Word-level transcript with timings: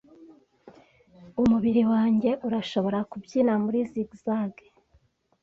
Umubiri 1.41 1.83
wanjye 1.91 2.31
urashobora 2.47 2.99
kubyina 3.11 3.53
muri 3.63 3.79
zigzags 3.91 4.65